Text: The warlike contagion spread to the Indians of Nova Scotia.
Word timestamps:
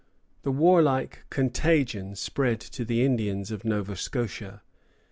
The 0.41 0.49
warlike 0.51 1.25
contagion 1.29 2.15
spread 2.15 2.59
to 2.59 2.83
the 2.83 3.05
Indians 3.05 3.51
of 3.51 3.63
Nova 3.63 3.95
Scotia. 3.95 4.63